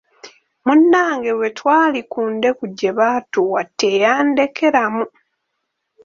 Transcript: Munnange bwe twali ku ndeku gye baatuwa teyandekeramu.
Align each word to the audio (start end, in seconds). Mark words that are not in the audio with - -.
Munnange 0.65 1.31
bwe 1.37 1.49
twali 1.57 1.99
ku 2.11 2.21
ndeku 2.35 2.63
gye 2.77 2.91
baatuwa 2.97 3.61
teyandekeramu. 3.79 5.05